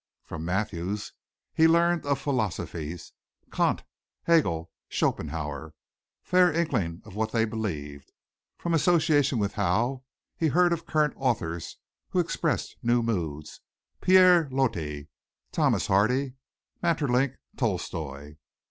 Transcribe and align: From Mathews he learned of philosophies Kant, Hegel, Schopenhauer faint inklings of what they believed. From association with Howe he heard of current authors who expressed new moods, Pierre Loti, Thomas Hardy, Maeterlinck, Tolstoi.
From 0.25 0.43
Mathews 0.43 1.13
he 1.53 1.67
learned 1.67 2.07
of 2.07 2.17
philosophies 2.17 3.13
Kant, 3.51 3.83
Hegel, 4.23 4.71
Schopenhauer 4.89 5.75
faint 6.23 6.55
inklings 6.55 7.05
of 7.05 7.13
what 7.15 7.31
they 7.31 7.45
believed. 7.45 8.11
From 8.57 8.73
association 8.73 9.37
with 9.37 9.53
Howe 9.53 10.01
he 10.35 10.47
heard 10.47 10.73
of 10.73 10.87
current 10.87 11.13
authors 11.17 11.77
who 12.09 12.19
expressed 12.19 12.77
new 12.81 13.03
moods, 13.03 13.61
Pierre 14.01 14.49
Loti, 14.49 15.07
Thomas 15.51 15.85
Hardy, 15.85 16.33
Maeterlinck, 16.81 17.35
Tolstoi. 17.55 18.37